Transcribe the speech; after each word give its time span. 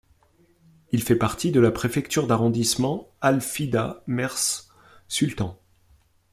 Il 0.91 1.03
fait 1.03 1.15
partie 1.15 1.51
de 1.51 1.59
la 1.59 1.69
préfecture 1.69 2.25
d'arrondissements 2.25 3.11
Al 3.21 3.39
Fida-Mers 3.39 4.35
Sultan. 5.07 5.59